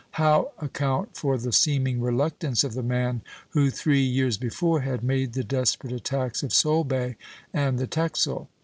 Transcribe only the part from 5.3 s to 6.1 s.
the desperate